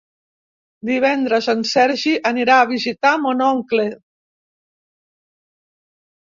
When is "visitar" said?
2.71-3.11